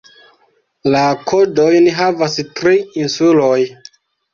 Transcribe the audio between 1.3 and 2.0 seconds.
kodojn